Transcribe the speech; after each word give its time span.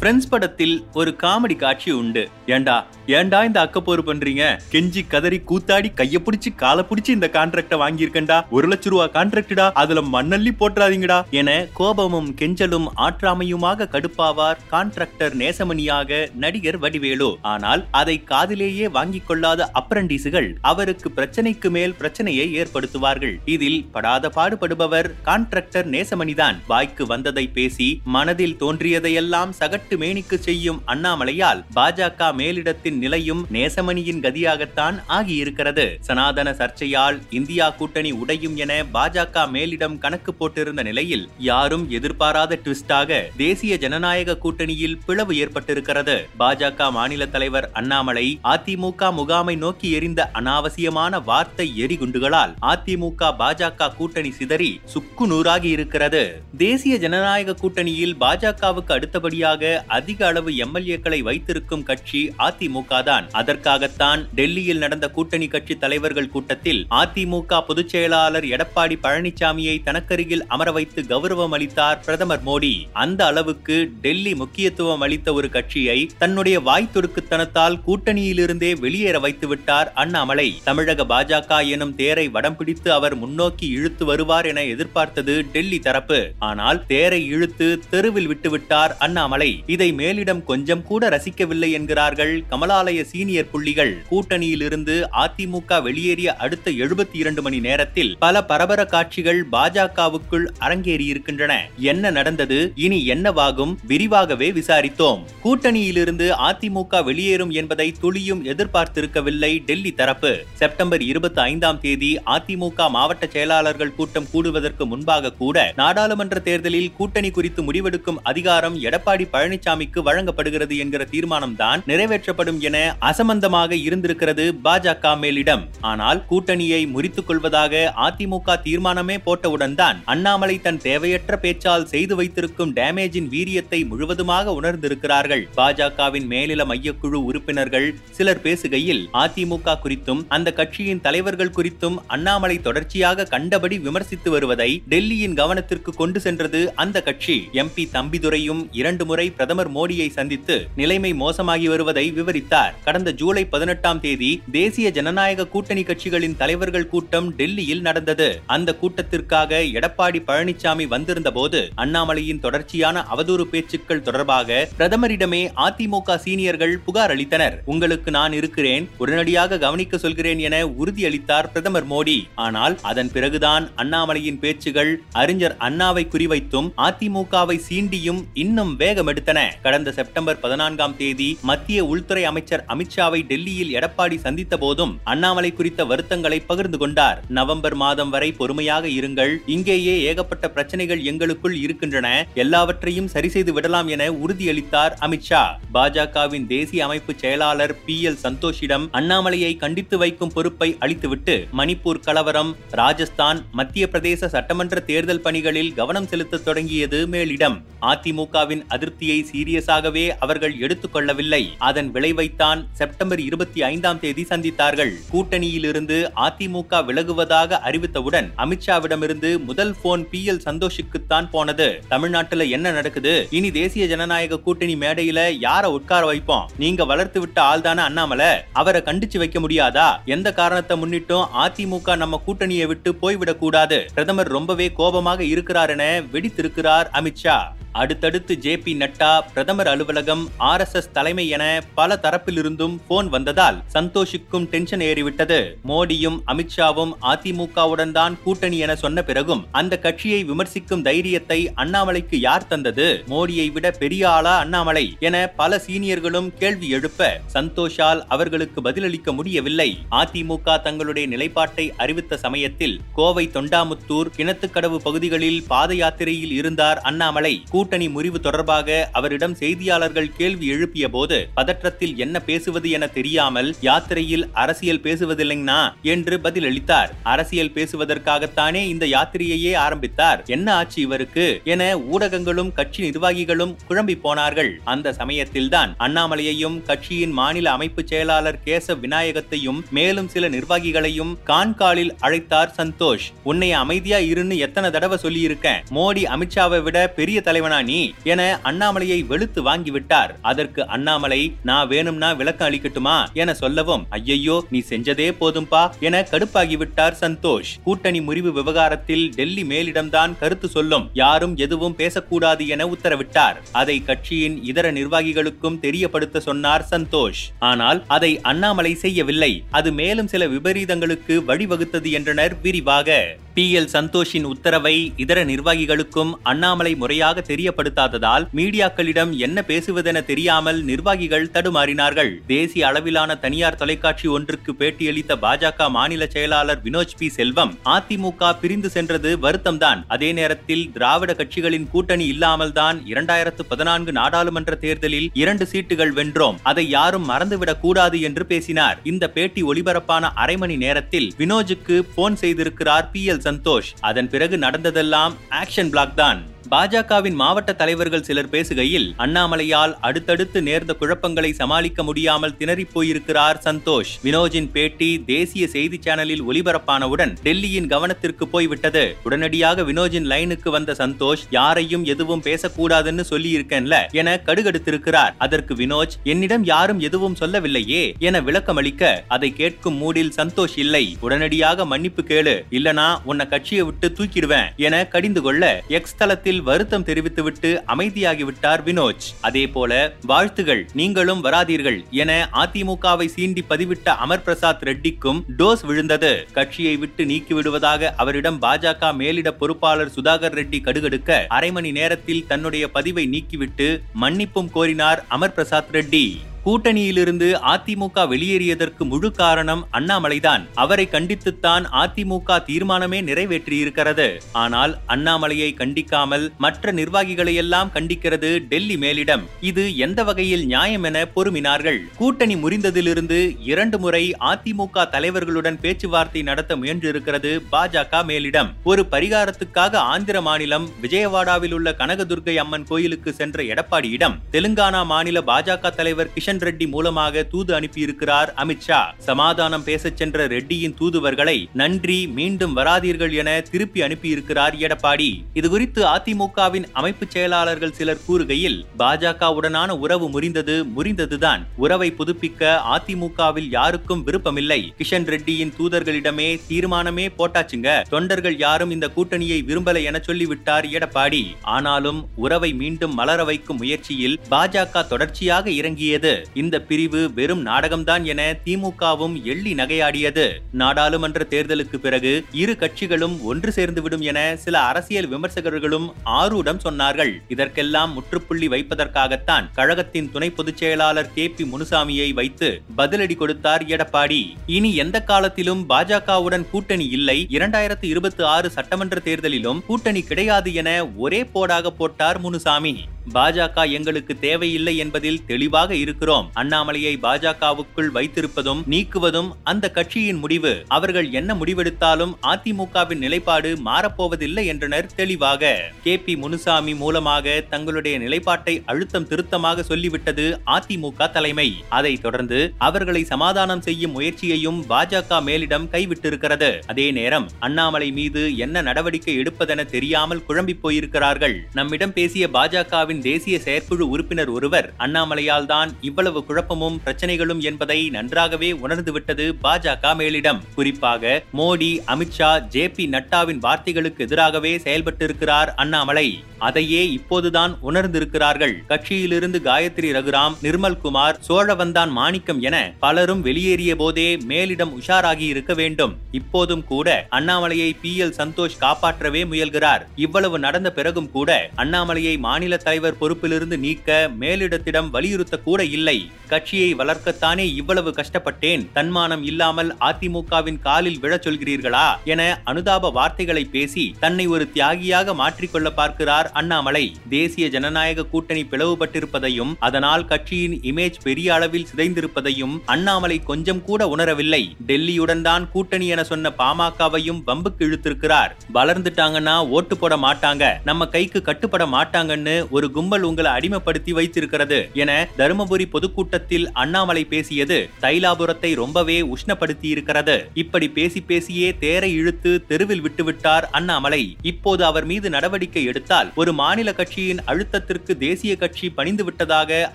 Friends 0.00 0.28
படத்தில் 0.30 0.74
ஒரு 0.92 1.10
comedy 1.22 1.56
காட்சி 1.56 1.90
உண்டு. 1.90 2.22
ஏண்டா 2.46 2.86
ஏண்டா 3.06 3.44
இந்த 3.44 3.58
அக்கப்போர் 3.64 4.00
பண்றீங்க? 4.08 4.44
கெஞ்சி 4.72 5.02
கதறி 5.08 5.38
கூத்தாடி 5.50 5.88
கைய 6.00 6.16
பிடிச்சு 6.26 6.54
காலை 6.54 6.84
பிடிச்சி 6.88 7.08
இந்த 7.08 7.30
கான்ட்ராக்ட 7.32 7.76
வாங்கியிருக்கண்டா 7.82 8.36
ஒரு 8.50 8.68
லட்ச 8.68 8.88
ரூபா 8.92 9.06
கான்ட்ராக்டா 9.16 9.70
அதுல 9.80 10.00
மண்ணள்ளி 10.14 10.52
போட்டுறாதீங்கடா. 10.60 11.18
என 11.30 11.66
கோபமும் 11.72 12.34
கெஞ்சலும் 12.34 12.86
ஆற்றாமையுமாக 13.06 13.88
கடுப்பாவார் 13.94 14.60
கான்ட்ராக்டர் 14.72 15.34
நேசமணியாக 15.42 16.28
நடிகர் 16.34 16.78
வடிவேலு. 16.78 17.36
ஆனால் 17.42 17.86
அதை 17.90 18.24
காதிலேயே 18.24 18.88
வாங்கிக் 18.88 19.26
கொள்ளாத 19.26 19.70
அப்ரண்டிஸுகள் 19.80 20.54
அவருக்கு 20.60 21.10
பிரச்சனைக்கு 21.16 21.70
மேல் 21.70 21.94
பிரச்சனையை 21.94 22.46
ஏற்படுத்துவார்கள். 22.56 23.34
இதில் 23.44 23.84
படாத 23.92 24.32
பாடுபடுபவர் 24.36 25.10
கான்ட்ராக்டர் 25.24 25.90
நேசமணிதான். 25.96 26.58
வாய்க்கு 26.66 27.06
வந்ததை 27.06 27.46
பேசி 27.48 28.00
மனதில் 28.04 28.56
தோன்றியதையெல்லாம் 28.60 29.52
சகட்டு 29.88 30.02
மேனிக்கு 30.02 30.36
செய்யும் 30.46 30.80
அண்ணாமலையால் 30.92 31.60
பாஜக 31.76 32.26
மேலிடத்தின் 32.38 32.98
நிலையும் 33.02 33.42
நேசமணியின் 33.54 34.20
கதியாகத்தான் 34.24 34.96
ஆகியிருக்கிறது. 35.16 35.84
சனாதன 36.08 36.48
சர்ச்சையால் 36.58 37.16
இந்தியா 37.38 37.66
கூட்டணி 37.78 38.10
உடையும் 38.22 38.56
என 38.64 38.72
பாஜக 38.96 39.44
மேலிடம் 39.54 39.96
கணக்கு 39.98 40.32
போட்டிருந்த 40.40 40.82
நிலையில் 40.88 41.24
யாரும் 41.48 41.86
எதிர்பாராத 41.98 42.58
ட்விஸ்டாக 42.64 43.20
தேசிய 43.36 43.78
ஜனநாயக 43.84 44.36
கூட்டணியில் 44.44 44.98
பிளவு 45.06 45.34
ஏற்பட்டிருக்கிறது. 45.42 46.16
பாஜக 46.42 46.90
மாநில 46.98 47.28
தலைவர் 47.36 47.68
அண்ணாமலை 47.72 48.26
அதிமுக 48.54 49.12
முகாமை 49.20 49.56
நோக்கி 49.64 49.90
எரிந்த 50.00 50.30
அனாவசியமான 50.40 51.22
வார்த்தை 51.30 51.68
எரிகுண்டுகளால் 51.86 52.54
அதிமுக 52.74 53.32
பாஜக 53.40 53.90
கூட்டணி 53.96 54.32
சிதறி 54.40 54.70
சுக்கு 54.96 55.26
நூறாகி 55.32 55.72
இருக்கிறது. 55.78 56.24
தேசிய 56.66 56.94
ஜனநாயக 57.06 57.56
கூட்டணியில் 57.64 58.16
பாஜகவுக்கு 58.26 58.94
அடுத்தபடியாக 58.98 59.76
அதிக 59.86 60.26
அளவு 60.26 60.50
எம்எல்ஏக்களை 60.64 61.20
வைத்திருக்கும் 61.22 61.82
கட்சி 61.82 62.22
அதிமுக 62.46 63.02
தான் 63.10 63.26
அதற்காகத்தான் 63.32 64.20
டெல்லியில் 64.34 64.82
நடந்த 64.84 65.06
கூட்டணி 65.10 65.48
கட்சி 65.48 65.76
தலைவர்கள் 65.76 66.30
கூட்டத்தில் 66.34 66.86
அதிமுக 67.00 67.60
பொதுச் 67.68 67.88
செயலாளர் 67.88 68.46
எடப்பாடி 68.54 68.98
பழனிசாமியை 69.04 69.76
தனக்கருகில் 69.84 70.44
அமர 70.46 70.72
வைத்து 70.72 71.02
கௌரவம் 71.02 71.54
அளித்தார் 71.58 72.00
பிரதமர் 72.06 72.44
மோடி. 72.46 72.72
அந்த 72.92 73.20
அளவுக்கு 73.26 73.76
டெல்லி 74.00 74.34
முக்கியத்துவம் 74.34 75.00
அளித்த 75.00 75.32
ஒரு 75.32 75.50
கட்சியை 75.50 75.98
தன்னுடைய 76.18 76.60
வாய் 76.60 76.90
துடுக்குத்தனத்தால் 76.94 77.78
கூட்டணியிலிருந்தே 77.86 78.72
வெளியேற 78.84 79.18
வைத்துவிட்டார் 79.18 79.90
அண்ணாமலை. 79.94 80.48
தமிழக 80.64 81.04
பாஜக 81.12 81.60
எனும் 81.68 81.94
தேரை 81.94 82.28
வடம் 82.28 82.56
பிடித்து 82.56 82.92
அவர் 82.92 83.16
முன்னோக்கி 83.16 83.66
இழுத்து 83.68 84.04
வருவார் 84.04 84.46
என 84.46 84.64
எதிர்பார்த்தது 84.64 85.34
டெல்லி 85.52 85.78
தரப்பு. 85.78 86.20
ஆனால் 86.38 86.86
தேரை 86.86 87.20
இழுத்து 87.26 87.68
தெருவில் 87.90 88.28
விட்டுவிட்டார் 88.28 88.94
அண்ணாமலை. 88.98 89.50
இதை 89.68 89.92
மேலிடம் 89.92 90.44
கொஞ்சம் 90.44 90.82
கூட 90.82 91.08
ரசிக்கவில்லை 91.08 91.72
என்கிறார்கள் 91.72 92.44
கமலாலய 92.50 93.04
சீனியர் 93.04 93.50
புள்ளிகள். 93.50 94.02
கூட்டணியில் 94.10 94.62
இருந்து 94.62 95.08
அதிமுக 95.12 95.82
வெளியேறிய 95.82 96.36
அடுத்த 96.36 96.70
எழுபத்தி 96.70 97.16
இரண்டு 97.22 97.42
மணி 97.42 97.58
நேரத்தில் 97.60 98.16
பல 98.18 98.44
பரபர 98.44 98.84
காட்சிகள் 98.84 99.46
பாஜகவுக்குள் 99.52 100.46
அரங்கேறியிருக்கின்றன. 100.60 101.52
என்ன 101.76 102.10
நடந்தது? 102.10 102.72
இனி 102.74 103.08
என்னவாகும்? 103.08 103.74
விரிவாகவே 103.86 104.50
விசாரித்தோம். 104.50 105.24
கூட்டணியிலிருந்து 105.44 106.30
அதிமுக 106.48 107.04
வெளியேறும் 107.04 107.50
என்பதை 107.50 107.92
துளியும் 108.00 108.44
எதிர்பார்த்திருக்கவில்லை 108.44 109.58
டெல்லி 109.58 109.92
தரப்பு. 109.92 110.44
செப்டம்பர் 110.54 111.02
இருபத்தி 111.02 111.40
ஐந்தாம் 111.40 111.80
தேதி 111.80 112.20
அதிமுக 112.26 112.90
மாவட்ட 112.90 113.26
செயலாளர்கள் 113.26 113.94
கூட்டம் 113.94 114.26
கூடுவதற்கு 114.32 114.86
முன்பாக 114.86 115.32
கூட 115.32 115.72
நாடாளுமன்ற 115.76 116.38
தேர்தலில் 116.38 116.92
கூட்டணி 116.92 117.30
குறித்து 117.30 117.62
முடிவெடுக்கும் 117.62 118.16
அதிகாரம் 118.22 118.82
எடப்பாடி 118.82 119.56
பழனிசாமிக்கு 119.58 120.00
வழங்கப்படுகிறது 120.08 120.74
என்கிற 120.82 121.02
தீர்மானம் 121.12 121.56
தான் 121.60 121.80
நிறைவேற்றப்படும் 121.90 122.58
என 122.68 122.76
அசமந்தமாக 123.10 123.72
இருந்திருக்கிறது 123.86 124.44
பாஜக 124.64 125.14
மேலிடம். 125.22 125.62
ஆனால் 125.90 126.20
கூட்டணியை 126.30 126.80
முறித்துக் 126.94 127.28
கொள்வதாக 127.28 127.74
அதிமுக 128.06 128.56
தீர்மானமே 128.66 129.16
போட்டவுடன் 129.26 129.76
தான் 129.80 129.98
அண்ணாமலை 130.12 130.56
தன் 130.66 130.80
தேவையற்ற 130.86 131.36
பேச்சால் 131.44 131.88
செய்து 131.92 132.14
வைத்திருக்கும் 132.20 132.74
டேமேஜின் 132.78 133.28
வீரியத்தை 133.34 133.80
முழுவதுமாக 133.90 134.54
உணர்ந்திருக்கிறார்கள். 134.58 135.44
பாஜகவின் 135.58 136.28
மேலில 136.32 136.66
மையக்குழு 136.70 137.20
உறுப்பினர்கள் 137.30 137.88
சிலர் 138.18 138.42
பேசுகையில் 138.46 139.02
அதிமுக 139.24 139.76
குறித்தும் 139.84 140.22
அந்த 140.38 140.48
கட்சியின் 140.60 141.04
தலைவர்கள் 141.06 141.54
குறித்தும் 141.58 141.98
அண்ணாமலை 142.16 142.58
தொடர்ச்சியாக 142.68 143.28
கண்டபடி 143.34 143.78
விமர்சித்து 143.88 144.28
வருவதை 144.36 144.70
டெல்லியின் 144.94 145.38
கவனத்திற்கு 145.42 145.90
கொண்டு 146.00 146.18
சென்றது 146.26 146.62
அந்த 146.84 146.96
கட்சி. 147.08 147.36
எம்பி 147.62 147.84
தம்பிதுரையும் 147.96 148.62
இரண்டு 148.80 149.04
முறை 149.08 149.26
பிரதமர் 149.48 149.76
மோடியை 149.76 150.06
சந்தித்து 150.08 150.54
நிலைமை 150.74 151.10
மோசமாகி 151.20 151.66
வருவதை 151.68 152.02
விவரித்தார். 152.16 152.72
கடந்த 152.84 153.10
ஜூலை 153.20 153.42
பதினெட்டாம் 153.44 154.00
தேதி 154.00 154.42
தேசிய 154.52 154.90
ஜனநாயக 154.90 155.46
கூட்டணி 155.46 155.82
கட்சிகளின் 155.82 156.34
தலைவர்கள் 156.36 156.86
கூட்டம் 156.86 157.28
டெல்லியில் 157.36 157.80
நடந்தது. 157.80 158.26
அந்த 158.46 158.74
கூட்டத்திற்காக 158.80 159.60
எடப்பாடி 159.76 160.20
பழனிசாமி 160.26 160.86
வந்திருந்த 160.88 161.30
போது 161.30 161.60
அண்ணாமலையின் 161.76 162.42
தொடர்ச்சியான 162.44 163.04
அவதூறு 163.14 163.46
பேச்சுக்கள் 163.52 164.02
தொடர்பாக 164.02 164.68
பிரதமரிடமே 164.78 165.40
அதிமுக 165.66 166.18
சீனியர்கள் 166.24 166.74
புகார் 166.84 167.14
அளித்தனர். 167.16 167.56
உங்களுக்கு 167.64 168.10
நான் 168.10 168.32
இருக்கிறேன். 168.32 168.88
உடனடியாக 168.98 169.58
கவனிக்க 169.58 170.02
சொல்கிறேன் 170.04 170.38
என 170.38 170.60
உறுதியளித்தார் 170.66 171.50
பிரதமர் 171.54 171.88
மோடி. 171.94 172.18
ஆனால் 172.34 172.78
அதன் 172.82 173.12
பிறகுதான் 173.16 173.70
அண்ணாமலையின் 173.76 174.42
பேச்சுகள் 174.44 174.92
அறிஞர் 175.12 175.56
அண்ணாவை 175.70 176.06
குறிவைத்தும் 176.12 176.70
அதிமுகவை 176.88 177.58
சீண்டியும் 177.70 178.22
இன்னும் 178.44 178.74
வேகமெடுத்தன. 178.78 179.36
கடந்த 179.62 179.92
செப்டம்பர் 179.92 180.40
பதினான்காம் 180.40 180.96
தேதி 180.96 181.38
மத்திய 181.42 181.84
உள்துறை 181.84 182.24
அமைச்சர் 182.24 182.64
அமித்ஷாவை 182.68 183.20
டெல்லியில் 183.26 183.72
எடப்பாடி 183.78 184.16
சந்தித்த 184.16 184.56
போதும் 184.56 184.98
அண்ணாமலை 185.04 185.52
குறித்த 185.52 185.84
வருத்தங்களை 185.84 186.40
பகிர்ந்து 186.40 186.78
கொண்டார். 186.78 187.24
நவம்பர் 187.28 187.74
மாதம் 187.74 188.10
வரை 188.10 188.32
பொறுமையாக 188.32 188.88
இருங்கள். 188.88 189.36
இங்கேயே 189.46 189.94
ஏகப்பட்ட 190.02 190.50
பிரச்சனைகள் 190.50 191.02
எங்களுக்குள் 191.02 191.56
இருக்கின்றன. 191.64 192.26
எல்லாவற்றையும் 192.34 193.08
சரி 193.08 193.28
செய்து 193.28 193.52
விடலாம் 193.52 193.88
என 193.88 194.10
உறுதியளித்தார் 194.10 194.96
அமித்ஷா 195.00 195.42
பாஜகவின் 195.74 196.46
தேசிய 196.46 196.84
அமைப்பு 196.84 197.14
செயலாளர் 197.16 197.74
பி 197.86 197.96
எல் 198.02 198.20
சந்தோஷிடம் 198.22 198.86
அண்ணாமலையை 198.92 199.56
கண்டித்து 199.56 199.98
வைக்கும் 199.98 200.32
பொறுப்பை 200.32 200.76
அளித்துவிட்டு 200.78 201.36
மணிப்பூர் 201.52 202.04
கலவரம் 202.06 202.56
ராஜஸ்தான் 202.70 203.40
மத்திய 203.52 203.88
பிரதேச 203.92 204.28
சட்டமன்ற 204.28 204.80
தேர்தல் 204.80 205.22
பணிகளில் 205.22 205.74
கவனம் 205.74 206.06
செலுத்த 206.06 206.42
தொடங்கியது 206.48 207.00
மேலிடம். 207.08 207.56
அதிமுகவின் 207.92 208.62
அதிருப்தியை 208.68 209.18
சீரியஸாகவே 209.32 210.08
அவர்கள் 210.18 210.54
எடுத்துக்கொள்ளவில்லை. 210.58 211.46
அதன் 211.58 211.92
விளைவைத்தான் 211.92 212.66
செப்டம்பர் 212.72 213.20
இருபத்தி 213.20 213.62
ஐந்தாம் 213.62 214.00
தேதி 214.00 214.26
சந்தித்தார்கள். 214.28 214.92
கூட்டணியிலிருந்து 215.12 216.10
அதிமுக 216.16 216.84
விலகுவதாக 216.84 217.58
அறிவித்தவுடன் 217.64 218.32
அமித்ஷாவிடமிருந்து 218.36 219.44
முதல் 219.44 219.74
போன் 219.82 220.08
பி 220.10 220.24
எல் 220.26 220.40
சந்தோஷுக்குத்தான் 220.44 221.28
போனது. 221.30 221.82
தமிழ்நாட்டுல 221.88 222.44
என்ன 222.44 222.70
நடக்குது? 222.70 223.28
இனி 223.30 223.50
தேசிய 223.50 223.86
ஜனநாயக 223.86 224.38
கூட்டணி 224.38 224.74
மேடையில 224.74 225.36
யார 225.42 225.64
உட்கார 225.64 226.06
வைப்போம்? 226.06 226.50
நீங்க 226.58 226.84
வளர்த்து 226.84 227.20
விட்ட 227.20 227.42
ஆள்தான 227.42 227.76
அண்ணாமலை? 227.76 228.26
அவரை 228.52 228.80
கண்டிச்சு 228.80 229.18
வைக்க 229.18 229.40
முடியாதா? 229.40 230.04
எந்த 230.04 230.32
காரணத்தை 230.32 230.80
முன்னிட்டும் 230.80 231.26
அதிமுக 231.34 231.96
நம்ம 231.96 232.22
கூட்டணியை 232.26 232.66
விட்டு 232.66 232.94
போய்விடக் 233.02 233.38
கூடாது 233.38 233.86
பிரதமர் 233.94 234.28
ரொம்பவே 234.28 234.72
கோபமாக 234.72 235.24
இருக்கிறார் 235.24 235.70
என 235.70 236.02
வெடித்திருக்கிறார் 236.12 236.86
அமித்ஷா. 236.92 237.38
அடுத்தடுத்து 237.82 238.32
ஜே 238.44 238.52
பி 238.64 238.72
நட்டா 238.80 239.10
பிரதமர் 239.32 239.70
அலுவலகம் 239.72 240.22
ஆர் 240.50 240.62
எஸ் 240.64 240.76
எஸ் 240.78 240.90
தலைமை 240.92 241.24
என 241.36 241.44
பல 241.78 241.98
தரப்பிலிருந்தும் 242.04 242.76
போன் 242.88 243.08
வந்ததால் 243.14 243.58
சந்தோஷுக்கும் 243.74 244.46
டென்ஷன் 244.52 244.84
ஏறிவிட்டது. 244.88 245.38
மோடியும் 245.70 246.18
அமித்ஷாவும் 246.32 246.92
அதிமுகவுடன் 247.12 247.94
தான் 247.98 248.16
கூட்டணி 248.24 248.58
என 248.66 248.76
சொன்ன 248.84 249.02
பிறகும் 249.02 249.42
அந்த 249.60 249.74
கட்சியை 249.78 250.20
விமர்சிக்கும் 250.30 250.84
தைரியத்தை 250.88 251.38
அண்ணாமலைக்கு 251.62 252.18
யார் 252.28 252.46
தந்தது? 252.46 252.88
மோடியை 253.12 253.46
விட 253.52 253.66
பெரிய 253.82 254.02
ஆளா 254.10 254.34
அண்ணாமலை 254.38 254.84
என 255.08 255.16
பல 255.40 255.60
சீனியர்களும் 255.66 256.28
கேள்வி 256.42 256.68
எழுப்ப 256.78 257.10
சந்தோஷால் 257.36 258.02
அவர்களுக்கு 258.08 258.58
பதிலளிக்க 258.68 259.12
முடியவில்லை. 259.12 259.70
அதிமுக 260.00 260.56
தங்களுடைய 260.66 261.06
நிலைப்பாட்டை 261.14 261.66
அறிவித்த 261.76 262.16
சமயத்தில் 262.24 262.76
கோவை 262.98 263.26
தொண்டாமுத்தூர் 263.36 264.12
கிணத்துக்கடவு 264.16 264.78
பகுதிகளில் 264.86 265.40
பாத 265.46 265.74
யாத்திரையில் 265.74 266.34
இருந்தார் 266.40 266.80
அண்ணாமலை. 266.90 267.34
கூட்டணி 267.68 267.88
முறிவு 267.88 268.20
தொடர்பாக 268.20 268.88
அவரிடம் 268.92 269.34
செய்தியாளர்கள் 269.34 270.12
கேள்வி 270.16 270.46
எழுப்பிய 270.46 270.88
போது 270.88 271.28
பதற்றத்தில் 271.36 271.96
என்ன 271.96 272.20
பேசுவது 272.20 272.70
என 272.70 272.86
தெரியாமல் 272.86 273.54
யாத்திரையில் 273.60 274.28
அரசியல் 274.32 274.80
பேசுவதில்லைங்கண்ணா 274.82 275.72
என்று 275.82 276.20
பதிலளித்தார். 276.24 276.88
அரசியல் 277.02 277.52
பேசுவதற்காகத்தானே 277.54 278.62
இந்த 278.68 278.86
யாத்திரையையே 278.86 279.54
ஆரம்பித்தார். 279.56 280.22
என்ன 280.26 280.54
ஆச்சு 280.54 280.82
இவருக்கு? 280.82 281.40
என 281.44 281.76
ஊடகங்களும் 281.76 282.52
கட்சி 282.52 282.90
நிர்வாகிகளும் 282.90 283.56
குழம்பி 283.68 284.00
போனார்கள். 284.00 284.60
அந்த 284.64 284.92
சமயத்தில்தான் 284.92 285.74
அண்ணாமலையையும் 285.78 286.62
கட்சியின் 286.62 287.10
மாநில 287.10 287.50
அமைப்பு 287.50 287.84
செயலாளர் 287.86 288.40
கேசவ் 288.44 288.80
விநாயகத்தையும் 288.80 289.64
மேலும் 289.70 290.08
சில 290.08 290.28
நிர்வாகிகளையும் 290.28 291.14
கான்காலில் 291.26 291.94
அழைத்தார் 292.02 292.56
சந்தோஷ். 292.56 293.06
உன்னை 293.22 293.52
அமைதியா 293.52 293.98
இருன்னு 293.98 294.36
எத்தனை 294.36 294.70
தடவை 294.70 294.98
சொல்லியிருக்கேன். 295.02 295.62
மோடி 295.74 296.04
அமித்ஷாவை 296.16 296.62
விட 296.62 296.76
பெரிய 296.88 297.20
தலைவன் 297.20 297.47
நீ? 297.48 297.92
என 298.04 298.40
அண்ணாமலையை 298.44 299.06
வெளுத்து 299.06 299.42
வாங்கி 299.42 299.70
விட்டார் 299.70 300.18
அதற்கு 300.22 300.66
அண்ணாமலை 300.66 301.34
நான் 301.42 301.68
வேணும்னா 301.68 302.12
விளக்கம் 302.12 302.48
அளிக்கட்டுமா? 302.48 303.12
என 303.12 303.34
சொல்லவும் 303.34 303.86
ஐயையோ 303.90 304.44
நீ 304.50 304.62
செஞ்சதே 304.68 305.08
போதும்பா 305.20 305.70
என 305.80 306.06
கடுப்பாகிவிட்டார் 306.10 306.96
சந்தோஷ். 307.00 307.50
கூட்டணி 307.62 308.00
முறிவு 308.00 308.32
விவகாரத்தில் 308.32 309.08
டெல்லி 309.08 309.42
மேலிடம்தான் 309.42 310.18
கருத்து 310.18 310.48
சொல்லும். 310.48 310.90
யாரும் 310.92 311.36
எதுவும் 311.36 311.76
பேசக்கூடாது 311.76 312.46
என 312.46 312.66
உத்தரவிட்டார். 312.66 313.36
அதை 313.52 313.84
கட்சியின் 313.84 314.44
இதர 314.44 314.72
நிர்வாகிகளுக்கும் 314.72 315.60
தெரியப்படுத்த 315.60 316.20
சொன்னார் 316.20 316.66
சந்தோஷ். 316.70 317.22
ஆனால் 317.38 317.84
அதை 317.88 318.20
அண்ணாமலை 318.20 318.74
செய்யவில்லை. 318.74 319.44
அது 319.50 319.72
மேலும் 319.72 320.06
சில 320.06 320.26
விபரீதங்களுக்கு 320.26 321.16
வழிவகுத்தது 321.28 321.90
என்றனர் 321.90 322.40
விரிவாக. 322.40 323.16
பி. 323.34 323.56
எல். 323.56 323.66
சந்தோஷின் 323.72 324.22
உத்தரவை 324.22 324.92
இதர 324.96 325.24
நிர்வாகிகளுக்கும் 325.24 326.12
அண்ணாமலை 326.22 326.74
முறையாக 326.74 327.20
தெரியப்படுத்தாததால் 327.38 328.26
மீடியாக்களிடம் 328.36 329.16
என்ன 329.16 329.44
பேசுவதென 329.46 330.04
தெரியாமல் 330.04 330.62
நிர்வாகிகள் 330.62 331.30
தடுமாறினார்கள். 331.32 332.12
தேசிய 332.26 332.66
அளவிலான 332.66 333.14
தனியார் 333.14 333.54
தொலைக்காட்சி 333.54 334.08
ஒன்றுக்கு 334.08 334.54
பேட்டியளித்த 334.58 335.16
பாஜக 335.22 335.70
மாநில 335.70 336.06
செயலாளர் 336.06 336.60
வினோஜ் 336.64 336.96
பி. 336.98 337.08
செல்வம் 337.08 337.58
அதிமுக 337.64 338.38
பிரிந்து 338.40 338.70
சென்றது 338.70 339.18
வருத்தம்தான். 339.18 339.84
அதே 339.88 340.12
நேரத்தில் 340.12 340.70
திராவிட 340.72 341.12
கட்சிகளின் 341.12 341.68
கூட்டணி 341.70 342.06
இல்லாமல் 342.06 342.52
தான் 342.52 342.82
இரண்டாயிரத்து 342.92 343.42
பதினான்கு 343.48 343.92
நாடாளுமன்ற 343.92 344.54
தேர்தலில் 344.54 345.10
இரண்டு 345.12 345.48
சீட்டுகள் 345.52 345.92
வென்றோம். 345.94 346.36
அதை 346.42 346.68
யாரும் 346.68 347.10
மறந்துவிடக் 347.10 347.60
கூடாது 347.60 348.00
என்று 348.00 348.26
பேசினார். 348.26 348.80
இந்த 348.84 349.08
பேட்டி 349.08 349.42
ஒளிபரப்பான 349.42 350.10
அரை 350.14 350.36
மணி 350.36 350.56
நேரத்தில் 350.56 351.12
வினோஜுக்கு 351.18 351.84
போன் 351.94 352.16
செய்திருக்கிறார் 352.20 352.90
பி. 352.90 353.10
எல். 353.10 353.26
சந்தோஷ். 353.28 353.70
அதன் 353.80 354.10
பிறகு 354.10 354.38
நடந்ததெல்லாம் 354.38 355.16
ஆக்ஷன் 355.30 355.68
பிளாக் 355.68 355.96
தான் 355.96 356.36
பாஜகவின் 356.52 357.16
மாவட்ட 357.20 357.52
தலைவர்கள் 357.52 358.04
சிலர் 358.08 358.28
பேசுகையில் 358.28 358.86
அண்ணாமலையால் 358.98 359.72
அடுத்தடுத்து 359.80 360.42
நேர்ந்த 360.42 360.74
குழப்பங்களை 360.74 361.32
சமாளிக்க 361.32 361.82
முடியாமல் 361.82 362.34
திணறிப் 362.38 362.72
போயிருக்கிறார் 362.72 363.40
சந்தோஷ். 363.44 363.90
வினோஜின் 364.04 364.48
பேட்டி 364.50 365.02
தேசிய 365.06 365.46
செய்தி 365.48 365.78
சேனலில் 365.84 366.22
ஒளிபரப்பானவுடன் 366.28 367.12
டெல்லியின் 367.24 367.66
கவனத்திற்கு 367.66 368.26
போய்விட்டது. 368.26 368.96
உடனடியாக 369.04 369.62
வினோஜின் 369.62 370.08
லைனுக்கு 370.12 370.50
வந்த 370.50 370.76
சந்தோஷ் 370.78 371.24
யாரையும் 371.30 371.84
எதுவும் 371.84 372.22
பேசக்கூடாதுன்னு 372.22 373.00
சொல்லி 373.00 373.36
இருக்கேன்ல 373.36 373.86
என 373.92 374.16
கடுகடுத்திருக்கிறார். 374.26 375.12
அதற்கு 375.18 375.54
வினோஜ் 375.54 375.96
என்னிடம் 376.04 376.44
யாரும் 376.44 376.80
எதுவும் 376.80 377.14
சொல்லவில்லையே 377.14 377.94
என 377.98 378.20
விளக்கமளிக்க 378.20 379.02
அதை 379.08 379.32
கேட்கும் 379.32 379.78
மூடில் 379.82 380.14
சந்தோஷ் 380.16 380.56
இல்லை. 380.56 380.96
உடனடியாக 381.00 381.64
மன்னிப்பு 381.64 382.02
கேளு 382.02 382.36
இல்லனா 382.50 382.88
உன்னை 383.04 383.28
கட்சியை 383.28 383.64
விட்டு 383.64 383.92
தூக்கிடுவேன் 383.98 384.48
என 384.56 384.86
கடிந்து 384.86 385.22
கொள்ள 385.22 385.62
எக்ஸ் 385.68 385.96
தளத்தில் 385.96 386.36
வருத்தம் 386.42 386.84
தெரிவித்துவிட்டு 386.84 387.62
அமைதியாகிவிட்டார் 387.66 388.62
வினோஜ். 388.64 389.06
அதே 389.20 389.46
போல 389.46 389.92
வாழ்த்துகள் 390.06 390.68
நீங்களும் 390.72 391.24
வராதீர்கள் 391.24 391.90
என 391.90 392.28
அதிமுகவை 392.32 393.08
சீண்டி 393.16 393.38
பதிவிட்ட 393.50 393.84
அமர் 393.84 394.22
பிரசாத் 394.22 394.62
ரெட்டிக்கும் 394.62 395.22
டோஸ் 395.38 395.66
விழுந்தது. 395.66 396.28
கட்சியை 396.32 396.76
விட்டு 396.76 397.04
நீக்கிவிடுவதாக 397.04 397.90
அவரிடம் 397.96 398.42
பாஜக 398.42 398.94
மேலிட 398.94 399.32
பொறுப்பாளர் 399.32 399.92
சுதாகர் 399.96 400.36
ரெட்டி 400.40 400.60
கடுகடுக்க 400.60 401.26
அரை 401.26 401.52
மணி 401.52 401.72
நேரத்தில் 401.72 402.26
தன்னுடைய 402.26 402.68
பதிவை 402.68 403.08
நீக்கிவிட்டு 403.08 403.80
மன்னிப்பும் 404.00 404.50
கோரினார் 404.54 405.04
அமர் 405.08 405.34
பிரசாத் 405.34 405.66
ரெட்டி. 405.72 406.18
கூட்டணியிலிருந்து 406.48 407.26
அதிமுக 407.52 408.02
வெளியேறியதற்கு 408.10 408.82
முழு 408.90 409.08
காரணம் 409.12 409.62
அண்ணாமலைதான். 409.78 410.42
அவரை 410.54 410.88
கண்டித்துத்தான் 410.92 411.64
அதிமுக 411.80 412.38
தீர்மானமே 412.46 412.98
நிறைவேற்றியிருக்கிறது. 413.08 414.06
ஆனால் 414.42 414.72
அண்ணாமலையை 414.94 415.50
கண்டிக்காமல் 415.58 416.24
மற்ற 416.44 416.72
நிர்வாகிகளை 416.72 417.34
எல்லாம் 417.34 417.72
கண்டிக்கிறது 417.74 418.30
டெல்லி 418.52 418.76
மேலிடம். 418.76 419.24
இது 419.40 419.76
எந்த 419.76 420.04
வகையில் 420.04 420.46
நியாயம் 420.46 420.82
என 420.82 421.02
பொறுமினார்கள். 421.16 421.80
கூட்டணி 421.96 422.36
முறிந்ததிலிருந்து 422.36 423.18
இரண்டு 423.50 423.78
முறை 423.78 424.14
அதிமுக 424.30 424.86
தலைவர்களுடன் 424.94 425.60
பேச்சுவார்த்தை 425.60 426.22
நடத்த 426.22 426.56
முயன்றிருக்கிறது 426.56 427.42
பாஜக 427.52 428.02
மேலிடம். 428.12 428.50
ஒரு 428.64 428.84
பரிகாரத்துக்காக 428.94 429.76
ஆந்திர 429.94 430.20
மாநிலம் 430.20 430.68
விஜயவாடாவில் 430.86 431.52
உள்ள 431.52 431.76
கனகதுர்கை 431.82 432.36
அம்மன் 432.44 432.68
கோயிலுக்கு 432.72 433.12
சென்ற 433.12 433.42
எடப்பாடியிடம் 433.42 434.18
தெலுங்கானா 434.32 434.82
மாநில 434.94 435.20
பாஜக 435.32 435.74
தலைவர் 435.74 436.12
கிஷன் 436.16 436.36
ரெட்டி 436.40 436.68
மூலமாக 436.68 437.22
தூது 437.22 437.54
அனுப்பியிருக்கிறார் 437.54 438.32
அமித்ஷா 438.36 438.80
சமாதானம் 438.98 439.64
பேசச் 439.64 439.96
சென்ற 439.96 440.26
ரெட்டியின் 440.26 440.74
தூதுவர்களை 440.74 441.48
நன்றி 441.52 442.06
மீண்டும் 442.06 442.56
வராதீர்கள் 442.56 443.12
என 443.12 443.40
திருப்பி 443.40 443.82
அனுப்பியிருக்கிறார் 443.82 444.54
எடப்பாடி. 444.54 445.22
இதுகுறித்து 445.34 445.82
அதிமுகவின் 445.94 446.66
அமைப்பு 446.72 447.06
செயலாளர்கள் 447.08 447.72
சிலர் 447.72 448.04
கூறுகையில் 448.08 448.64
பாஜகவுடனான 448.78 449.68
உறவு 449.68 450.20
முறிந்தது 450.20 450.64
முறிந்ததுதான். 450.76 451.46
உறவை 451.56 451.94
புதுப்பிக்க 451.98 452.60
அதிமுகவில் 452.76 453.48
யாருக்கும் 453.50 454.04
விருப்பமில்லை. 454.04 454.72
கிஷன் 454.78 455.06
ரெட்டியின் 455.06 455.52
தூதர்களிடமே 455.58 456.40
தீர்மானமே 456.48 457.08
போட்டாச்சுங்க. 457.18 457.82
தொண்டர்கள் 457.88 458.38
யாரும் 458.38 458.70
இந்த 458.70 458.90
கூட்டணியை 458.96 459.40
விரும்பல 459.44 459.82
என 459.82 460.00
சொல்லிவிட்டார் 460.02 460.66
எடப்பாடி. 460.66 461.26
ஆனாலும் 461.42 462.08
உறவை 462.14 462.52
மீண்டும் 462.52 462.94
மலர 462.94 463.24
வைக்கும் 463.24 463.56
முயற்சியில் 463.56 464.20
பாஜக 464.30 464.86
தொடர்ச்சியாக 464.86 465.50
இறங்கியது. 465.50 466.17
இந்த 466.34 466.60
பிரிவு 466.60 467.12
வெறும் 467.12 467.46
நாடகம்தான் 467.46 468.02
என 468.02 468.36
திமுகவும் 468.44 469.22
எள்ளி 469.24 469.54
நகையாடியது. 469.54 470.26
நாடாளுமன்ற 470.52 471.26
தேர்தலுக்கு 471.30 471.76
பிறகு 471.76 472.24
இரு 472.32 472.56
கட்சிகளும் 472.60 473.20
ஒன்று 473.22 473.52
சேர்ந்துவிடும் 473.56 474.00
என 474.00 474.36
சில 474.36 474.60
அரசியல் 474.60 475.08
விமர்சகர்களும் 475.08 475.92
ஆரூடம் 476.04 476.60
சொன்னார்கள். 476.64 477.12
இதற்கெல்லாம் 477.28 477.92
முற்றுப்புள்ளி 477.92 478.48
வைப்பதற்காகத்தான் 478.48 479.50
கழகத்தின் 479.52 480.10
துணை 480.12 480.30
பொதுச் 480.30 480.56
செயலாளர் 480.56 481.12
கே 481.14 481.28
பி 481.28 481.44
முனுசாமியை 481.44 482.12
வைத்து 482.12 482.62
பதிலடி 482.76 483.16
கொடுத்தார் 483.16 483.64
எடப்பாடி. 483.64 484.22
இனி 484.46 484.74
எந்த 484.74 485.02
காலத்திலும் 485.02 485.68
பாஜகவுடன் 485.68 486.50
கூட்டணி 486.50 486.86
இல்லை. 486.86 487.26
இரண்டாயிரத்து 487.30 487.84
இருபத்தி 487.84 488.24
ஆறு 488.24 488.50
சட்டமன்ற 488.50 489.00
தேர்தலிலும் 489.04 489.64
கூட்டணி 489.66 490.02
கிடையாது 490.02 490.54
என 490.54 490.86
ஒரே 490.86 491.22
போடாக 491.34 491.66
போட்டார் 491.66 492.20
முனுசாமி. 492.20 492.84
பாஜக 493.14 493.70
எங்களுக்கு 493.70 494.18
தேவையில்லை 494.18 494.76
என்பதில் 494.76 495.24
தெளிவாக 495.26 495.74
இருக்கிறோம். 495.74 496.30
அண்ணாமலையை 496.34 496.94
பாஜகவுக்குள் 497.02 497.90
வைத்திருப்பதும் 497.94 498.62
நீக்குவதும் 498.70 499.30
அந்த 499.42 499.70
கட்சியின் 499.70 500.16
முடிவு. 500.16 500.64
அவர்கள் 500.68 501.10
என்ன 501.10 501.34
முடிவெடுத்தாலும் 501.34 502.12
அதிமுகவின் 502.22 502.98
நிலைப்பாடு 502.98 503.58
மாறப்போவதில்லை 503.64 504.44
என்றனர் 504.44 504.94
தெளிவாக. 504.96 505.72
கே 505.84 505.98
பி 505.98 506.16
முனுசாமி 506.16 506.74
மூலமாக 506.74 507.44
தங்களுடைய 507.50 507.98
நிலைப்பாட்டை 507.98 508.62
அழுத்தம் 508.66 509.06
திருத்தமாக 509.06 509.64
சொல்லிவிட்டது 509.68 510.26
அதிமுக 510.46 511.10
தலைமை. 511.10 511.54
அதை 511.68 511.96
தொடர்ந்து 511.96 512.54
அவர்களை 512.58 513.04
சமாதானம் 513.04 513.62
செய்யும் 513.62 513.96
முயற்சியையும் 513.98 514.64
பாஜக 514.68 515.20
மேலிடம் 515.22 515.68
கைவிட்டிருக்கிறது. 515.72 516.60
அதே 516.66 516.90
நேரம் 516.90 517.28
அண்ணாமலை 517.38 517.92
மீது 517.92 518.36
என்ன 518.36 518.62
நடவடிக்கை 518.62 519.18
எடுப்பதென 519.18 519.64
தெரியாமல் 519.64 520.24
குழம்பி 520.28 520.56
போயிருக்கிறார்கள். 520.62 521.36
நம்மிடம் 521.52 521.92
பேசிய 521.92 522.28
பாஜகவின் 522.28 522.97
தேசிய 523.00 523.38
செயற்குழு 523.38 523.88
உறுப்பினர் 523.88 524.30
ஒருவர் 524.30 524.72
அண்ணாமலையால் 524.78 525.46
தான் 525.46 525.72
இவ்வளவு 525.80 526.24
குழப்பமும் 526.24 526.80
பிரச்சனைகளும் 526.84 527.40
என்பதை 527.40 527.88
நன்றாகவே 527.88 528.52
உணர்ந்துவிட்டது 528.52 529.32
பாஜக 529.42 529.94
மேலிடம். 529.94 530.40
குறிப்பாக 530.54 531.22
மோடி 531.36 531.78
அமித்ஷா 531.86 532.48
ஜே 532.48 532.68
பி 532.68 532.86
நட்டாவின் 532.88 533.42
வார்த்தைகளுக்கு 533.42 533.98
எதிராகவே 533.98 534.56
செயல்பட்டிருக்கிறார் 534.56 535.46
அண்ணாமலை. 535.54 536.24
அதையே 536.38 536.90
இப்போதுதான் 536.92 537.56
உணர்ந்திருக்கிறார்கள். 537.62 538.54
கட்சியிலிருந்து 538.68 539.38
காயத்ரி 539.44 539.88
ரகுராம் 539.96 540.34
நிர்மல்குமார் 540.42 541.18
சோழவந்தான் 541.28 541.90
மாணிக்கம் 541.90 542.40
என 542.40 542.72
பலரும் 542.78 543.20
வெளியேறிய 543.20 543.76
போதே 543.76 544.16
மேலிடம் 544.16 544.72
உஷாராகி 544.80 545.26
இருக்க 545.26 545.54
வேண்டும். 545.54 545.96
இப்போதும் 546.10 546.64
கூட 546.64 547.06
அண்ணாமலையை 547.10 547.72
பி 547.82 548.02
எல் 548.02 548.14
சந்தோஷ் 548.18 548.58
காப்பாற்றவே 548.58 549.24
முயல்கிறார். 549.24 549.82
இவ்வளவு 549.96 550.38
நடந்த 550.38 550.72
பிறகும் 550.72 551.10
கூட 551.10 551.50
அண்ணாமலையை 551.56 552.18
மாநில 552.18 552.56
தலைவர் 552.56 552.77
தலைவர் 552.78 553.00
பொறுப்பிலிருந்து 553.00 553.56
நீக்க 553.58 554.10
மேலிடத்திடம் 554.20 554.88
வலியுறுத்த 554.90 555.36
கூட 555.46 555.60
இல்லை. 555.76 556.10
கட்சியை 556.32 556.74
வளர்க்கத்தானே 556.74 557.44
இவ்வளவு 557.60 557.90
கஷ்டப்பட்டேன். 557.96 558.62
தன்மானம் 558.72 559.22
இல்லாமல் 559.30 559.70
அதிமுகவின் 559.88 560.58
காலில் 560.66 560.98
விழச் 561.02 561.24
சொல்கிறீர்களா? 561.26 561.86
என 562.04 562.22
அனுதாப 562.50 562.90
வார்த்தைகளை 562.98 563.44
பேசி 563.44 563.84
தன்னை 564.00 564.26
ஒரு 564.26 564.50
தியாகியாக 564.50 565.14
மாற்றிக்கொள்ள 565.14 565.70
பார்க்கிறார் 565.70 566.30
அண்ணாமலை. 566.32 566.84
தேசிய 567.10 567.48
ஜனநாயக 567.48 568.04
கூட்டணி 568.04 568.44
பிளவுபட்டிருப்பதையும் 568.52 569.52
அதனால் 569.68 570.04
கட்சியின் 570.04 570.56
இமேஜ் 570.72 571.00
பெரிய 571.02 571.34
அளவில் 571.34 571.66
சிதைந்திருப்பதையும் 571.72 572.54
அண்ணாமலை 572.64 573.18
கொஞ்சம் 573.32 573.64
கூட 573.70 573.96
உணரவில்லை. 573.96 574.42
டெல்லியுடன் 574.70 575.26
தான் 575.28 575.50
கூட்டணி 575.56 575.88
என 575.96 576.04
சொன்ன 576.12 576.32
பாமகவையும் 576.38 577.22
வம்புக்கு 577.30 577.64
இழுத்திருக்கிறார். 577.68 578.34
வளர்ந்துட்டாங்கன்னா 578.58 579.36
ஓட்டு 579.56 579.76
போட 579.76 579.96
மாட்டாங்க. 580.06 580.44
நம்ம 580.70 580.90
கைக்கு 580.96 581.22
கட்டுப்பட 581.22 581.66
மாட்டாங்கன்னு 581.76 582.36
ஒரு 582.56 582.66
ஒரு 582.68 582.76
கும்பல் 582.76 583.04
உங்களை 583.08 583.30
அடிமைப்படுத்தி 583.36 583.92
வைத்திருக்கிறது 583.96 584.56
என 584.82 584.92
தருமபுரி 585.18 585.66
பொதுக்கூட்டத்தில் 585.74 586.46
அண்ணாமலை 586.52 587.02
பேசியது 587.12 587.56
தைலாபுரத்தை 587.82 588.50
ரொம்பவே 588.54 588.96
உஷ்ணப்படுத்தி 589.14 589.68
இருக்கிறது 589.74 590.16
இப்படி 590.42 590.66
பேசி 590.68 591.00
பேசியே 591.00 591.48
தேரை 591.62 591.90
இழுத்து 591.92 592.32
தெருவில் 592.50 592.82
விட்டுவிட்டார் 592.86 593.44
அண்ணாமலை. 593.50 594.00
இப்போது 594.22 594.64
அவர் 594.64 594.86
மீது 594.90 595.10
நடவடிக்கை 595.10 595.62
எடுத்தால் 595.64 596.10
ஒரு 596.14 596.32
மாநில 596.32 596.74
கட்சியின் 596.80 597.22
அழுத்தத்திற்கு 597.26 597.96
தேசிய 597.98 598.36
கட்சி 598.36 598.68
பணிந்து 598.70 599.04
விட்டதாக 599.04 599.70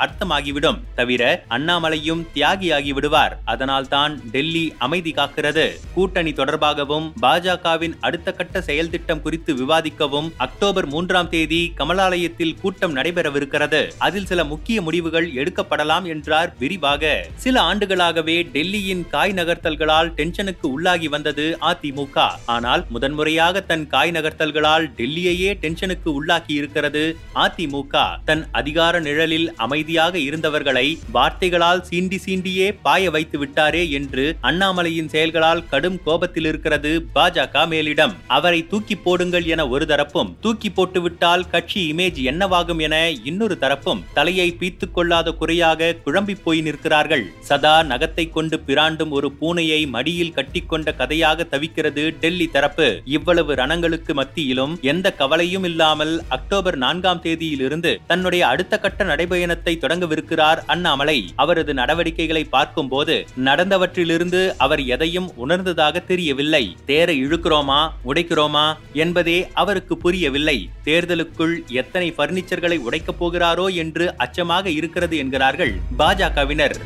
அர்த்தமாகிவிடும். 0.06 0.80
தவிர 0.96 1.44
அண்ணாமலையும் 1.50 2.22
தியாகியாகி 2.36 2.94
விடுவார். 3.00 3.36
அதனால்தான் 3.46 4.16
டெல்லி 4.36 4.66
அமைதி 4.78 5.12
காக்கிறது. 5.12 5.66
கூட்டணி 5.96 6.34
தொடர்பாகவும் 6.42 7.10
பாஜகவின் 7.22 7.98
அடுத்த 8.00 8.32
கட்ட 8.32 8.62
செயல் 8.70 8.94
திட்டம் 8.96 9.22
குறித்து 9.22 9.54
விவாதிக்கவும் 9.64 10.30
அக்டோபர் 10.48 10.90
மூன்றாம் 10.96 11.34
தேதி 11.36 11.62
கமலாலயத்தில் 11.78 12.56
கூட்டம் 12.62 12.82
நடைபெறவிருக்கிறது. 12.92 13.82
அதில் 13.98 14.26
சில 14.26 14.44
முக்கிய 14.44 14.82
முடிவுகள் 14.82 15.28
எடுக்கப்படலாம் 15.34 16.04
என்றார் 16.04 16.54
விரிவாக. 16.60 17.26
சில 17.36 17.62
ஆண்டுகளாகவே 17.62 18.44
டெல்லியின் 18.54 19.10
காய் 19.10 19.34
நகர்த்தல்களால் 19.34 20.12
டென்ஷனுக்கு 20.20 20.68
உள்ளாகி 20.76 21.10
வந்தது 21.10 21.58
அதிமுக. 21.62 22.30
ஆனால் 22.46 22.86
முதன்முறையாக 22.90 23.62
தன் 23.62 23.88
காய் 23.88 24.12
நகர்த்தல்களால் 24.12 24.88
டெல்லியையே 24.98 25.54
டென்ஷனுக்கு 25.54 26.10
உள்ளாக்கி 26.20 26.54
இருக்கிறது 26.54 27.18
அதிமுக. 27.36 28.20
தன் 28.26 28.48
அதிகார 28.52 29.00
நிழலில் 29.00 29.54
அமைதியாக 29.56 30.18
இருந்தவர்களை 30.18 30.98
வார்த்தைகளால் 31.12 31.84
சீண்டி 31.90 32.20
சீண்டியே 32.26 32.78
பாய 32.82 33.12
வைத்து 33.12 33.46
விட்டாரே 33.46 33.90
என்று 33.90 34.38
அண்ணாமலையின் 34.42 35.08
செயல்களால் 35.08 35.66
கடும் 35.66 36.00
கோபத்தில் 36.04 36.46
இருக்கிறது 36.46 37.06
பாஜக 37.16 37.68
மேலிடம். 37.68 38.14
அவரை 38.28 38.68
தூக்கி 38.68 38.96
போடுங்கள் 38.96 39.46
என 39.46 39.68
ஒரு 39.68 39.86
தரப்பும் 39.86 40.32
தூக்கி 40.42 40.70
போட்டுவிட்டால் 40.70 41.48
கட்சி 41.50 41.94
இமேஜ் 41.94 42.20
என்னவாகும் 42.32 42.73
என 42.80 43.10
இன்னொரு 43.10 43.58
தரப்பும் 43.58 44.04
தலையை 44.14 44.56
பீத்துக் 44.60 44.92
கொள்ளாத 44.92 45.32
குறையாக 45.32 45.96
குழம்பி 46.06 46.36
போய் 46.44 46.62
நிற்கிறார்கள். 46.62 47.26
சதா 47.40 47.84
நகத்தை 47.84 48.32
கொண்டு 48.32 48.62
பிராண்டும் 48.68 49.10
ஒரு 49.10 49.32
பூனையை 49.42 49.88
மடியில் 49.88 50.34
கட்டிக்கொண்ட 50.34 50.94
கதையாக 50.94 51.48
தவிக்கிறது 51.52 52.10
டெல்லி 52.20 52.48
தரப்பு. 52.48 53.02
இவ்வளவு 53.06 53.54
ரணங்களுக்கு 53.54 54.14
மத்தியிலும் 54.14 54.82
எந்த 54.82 55.14
கவலையும் 55.14 55.64
இல்லாமல் 55.64 56.22
அக்டோபர் 56.28 56.78
நான்காம் 56.78 57.22
தேதியிலிருந்து 57.24 57.98
தன்னுடைய 58.08 58.48
அடுத்த 58.48 58.80
கட்ட 58.80 59.04
நடைபயணத்தை 59.04 59.78
தொடங்கவிருக்கிறார் 59.78 60.58
அண்ணாமலை. 60.66 61.32
அவரது 61.36 61.74
நடவடிக்கைகளை 61.74 62.44
பார்க்கும்போது 62.44 63.26
நடந்தவற்றிலிருந்து 63.44 64.54
அவர் 64.58 64.86
எதையும் 64.86 65.32
உணர்ந்ததாக 65.36 66.00
தெரியவில்லை. 66.00 66.76
தேரை 66.86 67.26
இழுக்கிறோமா? 67.26 67.90
உடைக்கிறோமா? 68.06 68.74
என்பதே 68.94 69.48
அவருக்கு 69.54 69.98
புரியவில்லை. 69.98 70.70
தேர்தலுக்குள் 70.86 71.66
எத்தனை 71.68 72.14
பர்னிச்சர் 72.18 72.62
பர்னிச்சர்களை 72.64 72.84
உடைக்கப் 72.88 73.20
போகிறாரோ 73.20 73.66
என்று 73.84 74.06
அச்சமாக 74.18 74.66
இருக்கிறது 74.80 75.16
என்கிறார்கள் 75.24 75.74
பாஜகவினர். 76.00 76.78